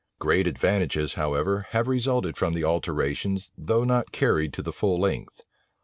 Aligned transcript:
Great 0.17 0.47
advantages, 0.47 1.13
however, 1.13 1.67
have 1.69 1.87
resulted 1.87 2.35
from 2.35 2.55
the 2.55 2.63
alterations 2.63 3.51
though 3.55 3.83
not 3.83 4.11
carried 4.11 4.51
to 4.51 4.63
the 4.63 4.73
full 4.73 4.99
length. 4.99 5.43